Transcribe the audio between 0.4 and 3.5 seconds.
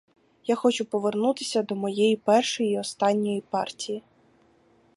Я хочу повернутися до моєї першої й останньої